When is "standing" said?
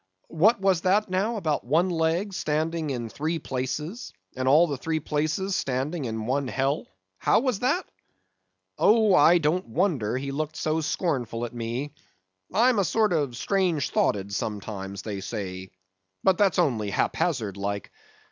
2.33-2.89, 5.55-6.05